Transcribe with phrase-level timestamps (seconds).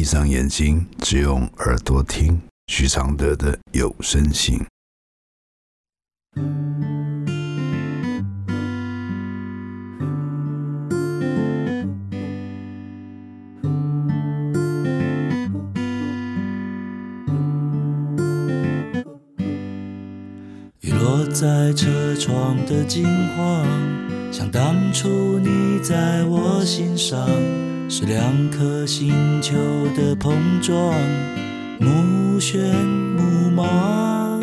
[0.00, 4.58] 闭上眼睛，只用耳朵听许常德的有声信。
[20.80, 23.04] 雨落在车窗的金
[23.36, 23.66] 黄，
[24.32, 27.28] 像当初你在我心上，
[27.92, 29.52] 是两颗星球
[29.96, 30.32] 的碰
[30.62, 30.94] 撞，
[31.80, 34.40] 目眩目盲。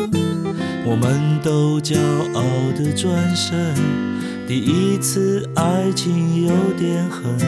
[0.84, 1.98] 我们都骄
[2.34, 2.42] 傲
[2.76, 3.74] 的转身，
[4.46, 7.38] 第一次爱情有点狠，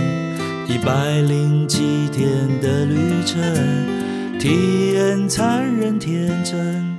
[0.67, 6.99] 一百零七天的旅程，体验残忍天真。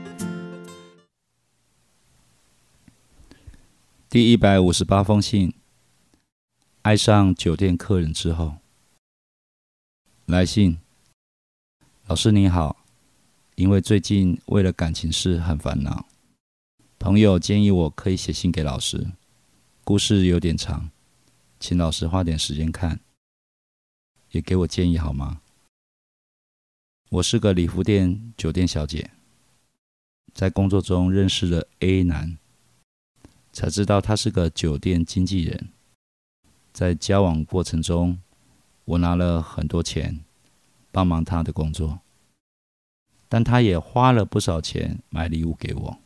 [4.07, 5.51] 第一百五十八封信。
[6.83, 8.55] 爱上酒店客人之后，
[10.31, 10.77] 来信。
[12.07, 12.85] 老师你好，
[13.55, 16.07] 因为最近为了感情事很烦恼，
[16.97, 19.11] 朋友建议我可以写信给老师。
[19.83, 20.89] 故事有点长，
[21.59, 23.01] 请老师花点时间看，
[24.31, 25.41] 也给我建议好吗？
[27.09, 29.11] 我是个礼服店酒店小姐，
[30.33, 32.37] 在工作中认识了 A 男。
[33.51, 35.67] 才知道他是个酒店经纪人，
[36.71, 38.17] 在交往过程中，
[38.85, 40.23] 我拿了很多钱
[40.91, 41.99] 帮忙他的工作，
[43.29, 45.99] 但他也花了不少钱买礼物给我，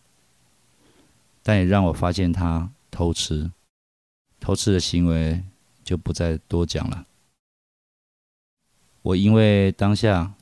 [1.42, 3.52] 但也让我发现他偷吃，
[4.40, 5.44] 偷吃的行为
[5.84, 7.08] 就不再多讲了。
[9.02, 10.34] 我因为当下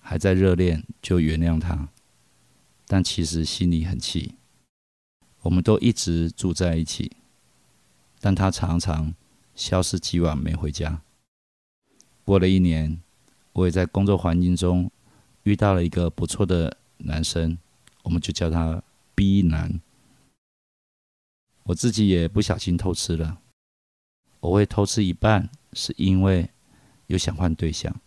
[0.00, 1.88] 还在热恋，就原谅他，
[2.86, 4.36] 但其实心里很气。
[5.42, 7.16] 我们都一直住在一起，
[8.20, 9.14] 但他常常
[9.54, 11.00] 消失几晚没回家。
[12.24, 13.00] 过了一年，
[13.52, 14.90] 我也在工作环境中
[15.42, 17.58] 遇到了一个不错的男生，
[18.02, 18.82] 我们就叫他
[19.14, 19.80] B 男。
[21.64, 23.38] 我自己也不小心偷吃了，
[24.40, 26.50] 我会偷吃一半，是因为
[27.06, 28.00] 有想换对象，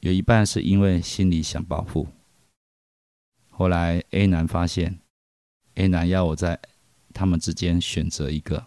[0.00, 2.08] 有一半是因为心里想报复。
[3.50, 4.98] 后来 A 男发现。
[5.76, 6.60] A 男要我在
[7.14, 8.66] 他们之间选择一个，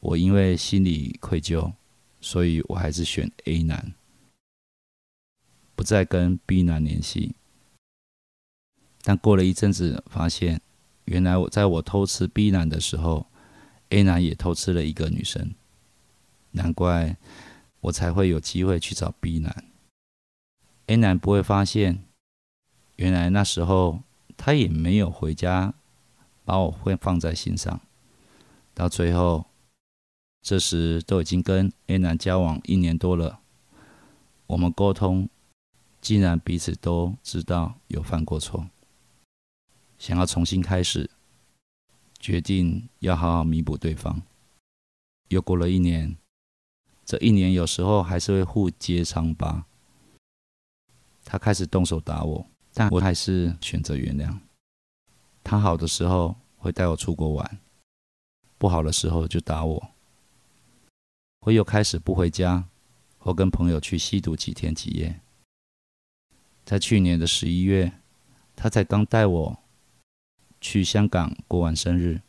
[0.00, 1.72] 我因为心里愧疚，
[2.24, 3.92] 所以我还是选 A 男，
[5.76, 7.34] 不再跟 B 男联系。
[9.02, 10.62] 但过了一阵子，发现
[11.04, 13.26] 原来我在我偷吃 B 男的时候
[13.90, 15.54] ，A 男也偷吃了一个女生，
[16.52, 17.14] 难怪
[17.80, 19.64] 我才会有机会去找 B 男。
[20.86, 22.04] A 男不会发现，
[22.96, 24.00] 原来那时候
[24.34, 25.74] 他也没有回家。
[26.46, 27.80] 把我会放在心上，
[28.74, 29.46] 到最后，
[30.44, 33.40] 这时都已经跟 A 男交往一年多了，
[34.46, 35.26] 我们沟通，
[36.02, 38.68] 竟然彼此都知道有犯过错，
[39.98, 41.08] 想要重新开始，
[42.20, 44.20] 决定要好好弥补对方。
[45.28, 46.14] 又过了一年，
[47.06, 49.64] 这一年有时候还是会互揭伤疤。
[51.24, 54.38] 他开始动手打我，但我还是选择原谅。
[55.42, 57.58] 他好的时候会带我出国玩，
[58.58, 59.93] 不好的时候就打我。
[61.44, 62.64] 我又开始不回家，
[63.18, 65.20] 或跟朋友去吸毒几天几夜。
[66.64, 67.92] 在去年的十一月，
[68.56, 69.58] 他才刚带我
[70.58, 72.22] 去香港过完生日，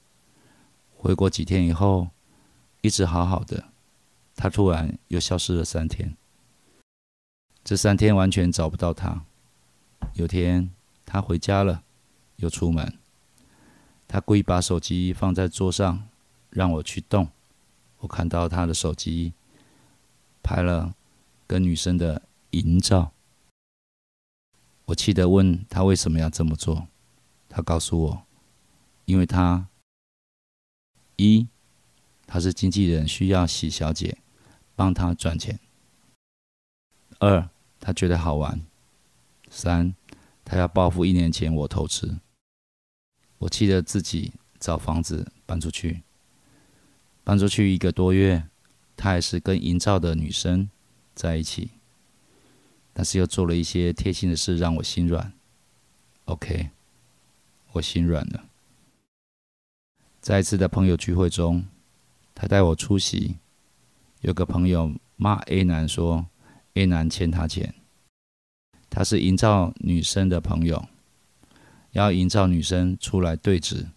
[0.97, 2.09] 回国几天以后，
[2.81, 3.69] 一直好好的，
[4.35, 6.17] 他突然又消失了三天。
[7.63, 9.23] 这三天完全找不到他。
[10.15, 10.69] 有天
[11.05, 11.83] 他回家了，
[12.35, 12.97] 又出门。
[14.09, 16.05] 他故意把手机放在桌上，
[16.49, 17.29] 让我去动。
[18.05, 19.33] 我看到他的手机
[20.43, 20.95] 拍了
[21.47, 22.21] 跟女生的
[22.51, 23.11] 淫照。
[24.85, 26.87] 我气得问他为什么要这么做。
[27.49, 28.23] 他告诉我，
[29.05, 29.67] 因为他
[31.15, 31.47] 一
[32.27, 34.19] 他是经纪人，需要喜小姐
[34.75, 35.57] 帮他赚钱；
[37.17, 37.49] 二
[37.79, 38.59] 他觉得好玩；
[39.49, 39.95] 三
[40.43, 42.19] 他要报复一年前我偷吃。
[43.39, 46.03] 我气得自己找房子搬出去，
[47.25, 48.47] 搬出去一个多月，
[48.95, 50.69] 他还是跟营造的女生
[51.13, 51.71] 在一起，
[52.93, 55.33] 但是又做了一些贴心的事让我心软。
[56.25, 56.69] OK，
[57.73, 58.45] 我心软了。
[60.21, 61.65] 在一次的朋友聚会中，
[62.33, 63.35] 他带我出席，
[64.21, 66.27] 有个朋友骂 A 男说
[66.75, 67.73] A 男欠他钱，
[68.89, 70.87] 他是营造女生的朋友。
[71.91, 73.87] 要营造女生出来对质，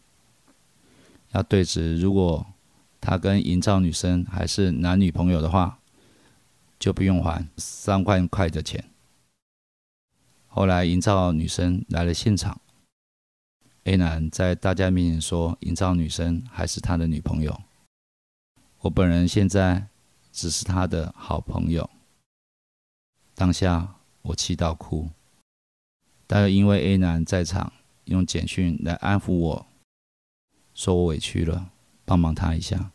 [1.32, 1.98] 要对质。
[1.98, 2.46] 如果
[3.08, 5.78] 他跟营造女生还是男女朋友的话，
[6.78, 8.84] 就不用还三万块的钱。
[10.46, 12.60] 后来营造女生来了现场
[13.84, 17.62] ，A 男在大家面前说，营造女生还是他的女朋友。
[18.80, 19.86] 我本人现在
[20.30, 21.88] 只是他的好朋友。
[23.34, 25.08] 当下我气到哭，
[26.26, 27.72] 但又因为 A 男在场，
[28.04, 29.66] 用简讯来安抚我，
[30.74, 31.70] 说我委屈了，
[32.04, 32.90] 帮忙他一下。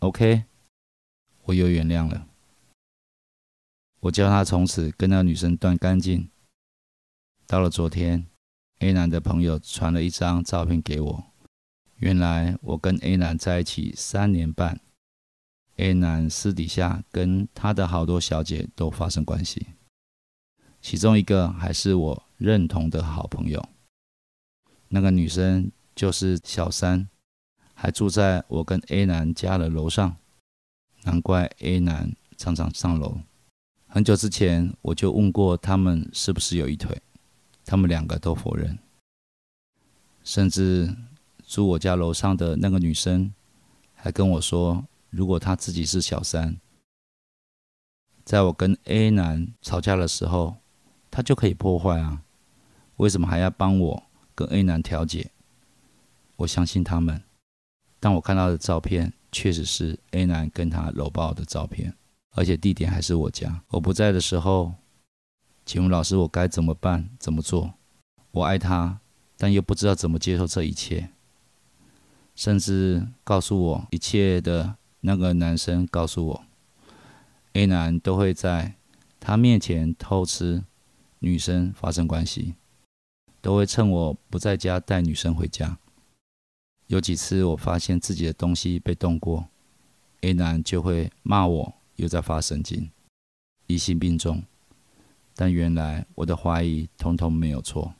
[0.00, 0.44] OK，
[1.42, 2.28] 我又原谅了。
[3.98, 6.30] 我叫他从此跟那个女生断干净。
[7.48, 8.24] 到了昨天
[8.78, 11.24] ，A 男的朋友传了一张照片给我，
[11.96, 14.80] 原来我跟 A 男在一起三年半
[15.78, 19.66] ，A 男私底下跟他的好多小姐都发生关系，
[20.80, 23.68] 其中一个还是我认同的好朋友。
[24.90, 27.08] 那个女生就是小三，
[27.80, 30.16] 还住在我跟 A 男家的楼上，
[31.04, 33.20] 难怪 A 男常常上楼。
[33.86, 37.00] 很久之前我就问过他们是不是有一腿，
[37.64, 38.76] 他们两个都否认。
[40.24, 40.92] 甚至
[41.46, 43.32] 住我家楼上的那个女生
[43.94, 46.56] 还跟我说，如果她自己是小三，
[48.24, 50.56] 在我跟 A 男吵架的时候，
[51.12, 52.24] 她就可以破坏啊，
[52.96, 54.02] 为什么还要帮我
[54.34, 55.30] 跟 A 男调解？
[56.38, 57.22] 我相信他们，
[58.00, 61.94] 但我看到的照片确实是 A 男跟他搂抱的照片。
[62.32, 63.64] 而且地点还是我家。
[63.68, 64.74] 我不在的时候，
[65.66, 67.08] 请问老师，我该怎么办？
[67.18, 67.74] 怎么做？
[68.30, 69.00] 我爱他，
[69.36, 71.10] 但又不知道怎么接受这一切。
[72.36, 76.44] 甚至告诉我一切的那个男生告诉我
[77.54, 78.74] ，A 男都会在
[79.18, 80.62] 他面前偷吃
[81.18, 82.54] 女生发生关系，
[83.40, 85.78] 都会趁我不在家带女生回家。
[86.88, 89.48] 有几次我发现自己的东西被动过
[90.20, 91.74] ，A 男就会骂我。
[91.98, 92.92] 又在发神经，
[93.66, 94.44] 疑心病重，
[95.34, 97.92] 但原来我的怀疑通通没有错。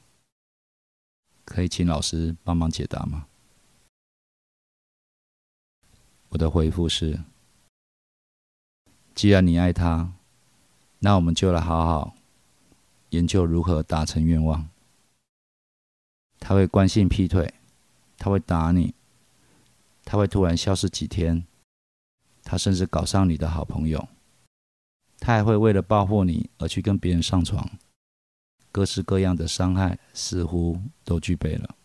[1.44, 3.26] 可以请老师帮忙解答吗？
[6.29, 7.25] 我的回复是：
[9.17, 10.12] 既然你爱他，
[11.00, 12.14] 那我们就来好好
[13.11, 14.70] 研究如何达成愿望。
[16.38, 17.52] 他会惯性劈腿，
[18.18, 18.94] 他会打你，
[20.04, 21.46] 他会突然消失几天。
[22.42, 24.08] 他甚至搞上你的好朋友，
[25.18, 27.70] 他还会为了报复你而去跟别人上床，
[28.72, 31.76] 各式各样的伤害似乎都具备了，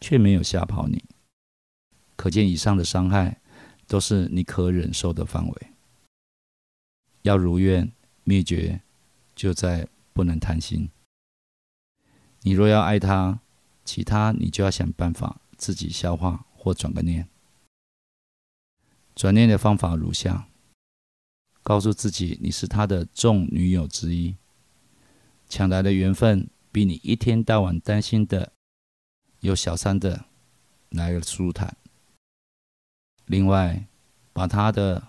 [0.00, 1.04] 却没有吓跑你。
[2.14, 3.40] 可见以上的伤害
[3.88, 5.66] 都是你可忍受的范围。
[7.22, 7.90] 要如愿
[8.22, 8.80] 灭绝，
[9.34, 10.88] 就在不能贪心。
[12.42, 13.40] 你若要爱他，
[13.84, 17.28] 其他你就要想办法自己消化或转个念。
[19.14, 20.48] 转念的方法如下：
[21.62, 24.34] 告诉自己你是他的众女友之一，
[25.46, 28.54] 抢来的缘分比你一天到晚担心的
[29.40, 30.24] 有小三的
[30.88, 31.76] 来的舒坦。
[33.26, 33.86] 另外，
[34.32, 35.08] 把他的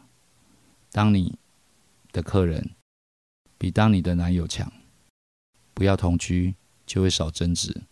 [0.92, 1.40] 当你
[2.12, 2.72] 的客人
[3.58, 4.70] 比当你的男友强。
[5.74, 6.56] 不要同居，
[6.86, 7.84] 就会少争执。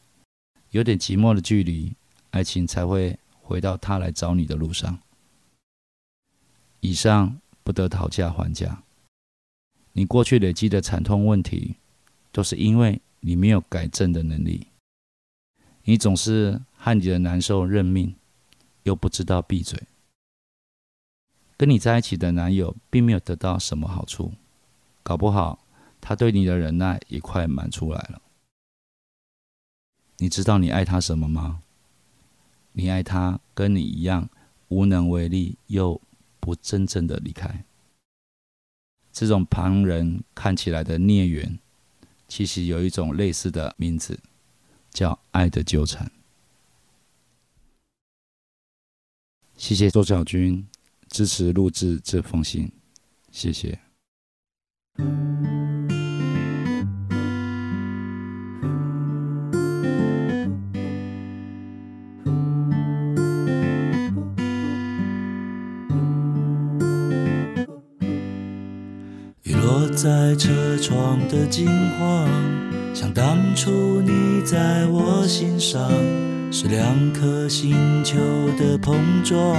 [0.71, 1.95] 有点寂寞的距离，
[2.31, 5.00] 爱情才会回到他来找你的路上。
[6.80, 8.84] 以上不得讨价还价。
[9.94, 11.76] 你过去累积的惨痛问题，
[12.31, 14.68] 都是因为你没有改正的能力。
[15.83, 18.16] 你总是和你的难受认命，
[18.83, 19.81] 又不知道闭嘴。
[21.57, 24.33] 跟你在一起的男友并没有得到什么好处，
[25.04, 25.66] 搞不好
[26.00, 28.21] 他对你的忍耐也快满出来了。
[30.18, 31.62] 你知道你爱他什么吗？
[32.80, 34.30] 你爱他跟你一样
[34.69, 36.02] 无能为力，又……
[36.42, 37.66] 不真正的离开，
[39.12, 41.59] 这种旁人看起来的孽缘，
[42.30, 44.18] 其实有一种类似的名字，
[44.90, 46.09] 叫爱的纠缠。
[49.57, 50.66] 谢谢周小军
[51.09, 52.71] 支持录制这封信，
[53.30, 53.78] 谢谢。
[70.01, 71.68] 在车窗的金
[71.99, 72.25] 黄，
[72.94, 75.91] 像当初你在我心上，
[76.49, 78.18] 是两颗星球
[78.57, 79.57] 的碰撞，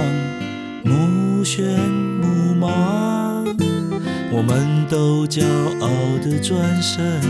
[0.83, 1.61] 目眩
[2.19, 3.45] 目盲。
[4.31, 5.43] 我们都骄
[5.79, 5.87] 傲
[6.23, 7.21] 的转身，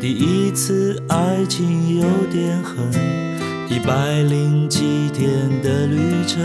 [0.00, 2.78] 第一次爱情有点狠，
[3.68, 5.28] 一百零几天
[5.62, 6.40] 的旅程，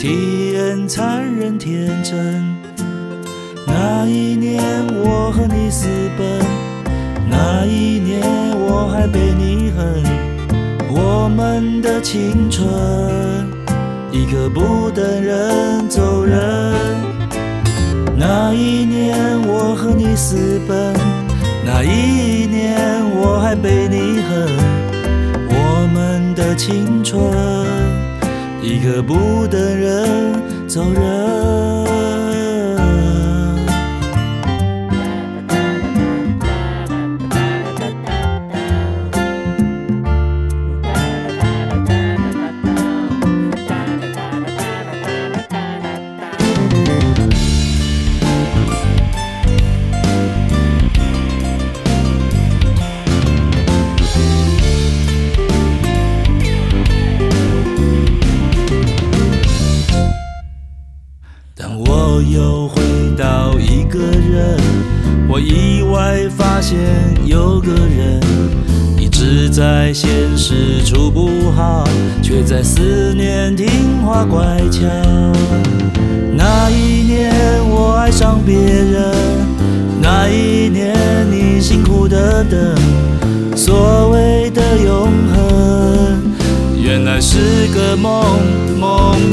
[0.00, 2.55] 体验残忍天真。
[3.98, 4.62] 那一年
[5.02, 5.88] 我和你私
[6.18, 6.38] 奔，
[7.30, 8.20] 那一年
[8.54, 10.04] 我还被你恨。
[10.90, 12.68] 我们的青春，
[14.12, 16.38] 一刻不等人走人。
[18.18, 19.16] 那一年
[19.48, 20.92] 我和你私奔，
[21.64, 22.76] 那一年
[23.16, 24.46] 我还被你恨。
[25.48, 27.18] 我们的青春，
[28.62, 31.75] 一刻不等人走人。
[63.96, 64.60] 个人，
[65.26, 66.78] 我意外发现
[67.24, 68.20] 有个人
[68.98, 71.88] 一直在现实处不好，
[72.22, 74.82] 却在思念听话乖巧。
[76.34, 77.32] 那一年
[77.70, 79.14] 我爱上别人，
[80.02, 80.94] 那一年
[81.30, 86.22] 你辛苦的等，所谓的永恒，
[86.78, 88.38] 原来是个梦
[88.78, 89.30] 梦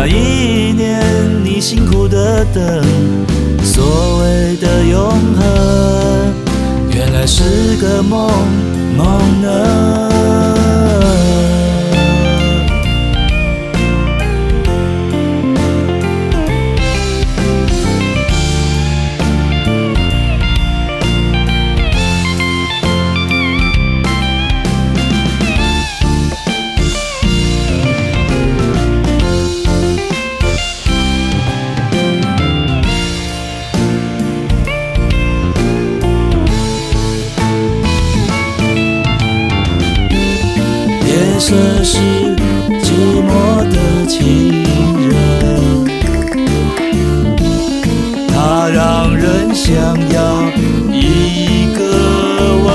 [0.00, 1.02] 那一年
[1.42, 2.84] 你辛苦的等，
[3.64, 6.34] 所谓的永恒，
[6.94, 8.30] 原来是个梦
[8.96, 10.07] 梦呢。
[49.68, 49.76] 想
[50.10, 50.16] 要
[50.90, 50.96] 一
[51.76, 51.80] 个
[52.64, 52.66] 吻。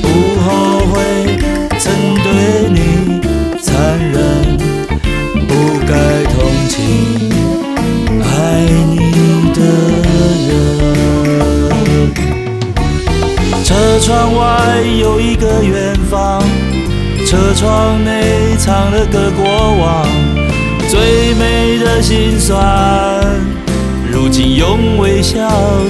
[0.00, 0.04] 不
[0.40, 0.46] 后
[0.90, 0.94] 悔
[1.78, 1.84] 曾
[2.24, 2.26] 对
[2.70, 2.76] 你
[3.60, 3.68] 残
[3.98, 4.16] 忍，
[5.46, 5.50] 不
[5.86, 5.92] 该
[6.32, 6.34] 同
[6.70, 6.74] 情
[8.22, 8.24] 爱
[8.88, 8.96] 你
[9.52, 9.60] 的
[10.48, 10.48] 人。
[13.64, 13.68] 车
[14.00, 16.42] 窗外有一个远方，
[17.26, 19.44] 车窗内藏了个过
[19.76, 20.08] 往，
[20.88, 22.64] 最美的心酸，
[24.26, 25.38] 如今用微笑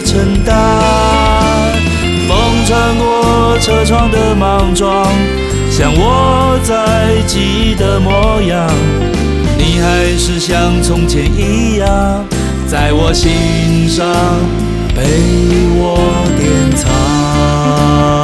[0.05, 0.55] 承担。
[2.29, 5.07] 风穿过车窗的莽撞，
[5.71, 8.69] 像我在记忆的模样，
[9.57, 12.27] 你还是像从前一样，
[12.69, 14.07] 在我心上
[14.95, 15.01] 被
[15.79, 15.97] 我
[16.37, 18.16] 典藏。